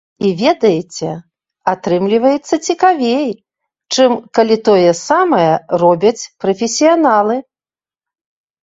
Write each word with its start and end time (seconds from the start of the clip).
І 0.27 0.29
ведаеце, 0.43 1.09
атрымліваецца 1.73 2.55
цікавей, 2.69 3.29
чым 3.93 4.11
калі 4.39 4.55
тое 4.71 4.91
самае 5.07 5.47
робяць 5.87 6.19
прафесіяналы. 6.47 7.35